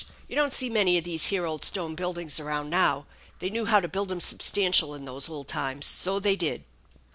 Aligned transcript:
You 0.27 0.35
don't 0.35 0.51
see 0.51 0.67
many 0.67 0.97
of 0.97 1.03
these 1.03 1.27
here 1.27 1.45
old 1.45 1.63
stone 1.63 1.93
buildings 1.93 2.39
around 2.39 2.71
now. 2.71 3.05
They 3.37 3.51
knew 3.51 3.65
how 3.65 3.79
to 3.79 3.87
build 3.87 4.11
'em 4.11 4.19
substantial 4.19 4.95
in 4.95 5.05
those 5.05 5.29
old 5.29 5.47
times, 5.47 5.85
so 5.85 6.19
they 6.19 6.35
did." 6.35 6.63